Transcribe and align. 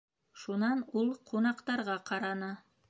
Шунан 0.43 0.81
ул 1.03 1.13
ҡунаҡтарға 1.33 2.03
ҡараны. 2.11 2.55